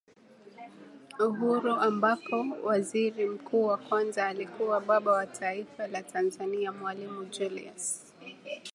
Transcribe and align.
uhuru 1.19 1.73
ambapo 1.75 2.45
Waziri 2.63 3.25
Mkuu 3.25 3.63
wa 3.65 3.77
kwanza 3.77 4.27
alikuwa 4.27 4.81
Baba 4.81 5.11
wa 5.11 5.25
Taifa 5.27 5.87
la 5.87 6.01
Tanzania 6.03 6.71
Mwalimu 6.71 7.25
Julius 7.25 8.13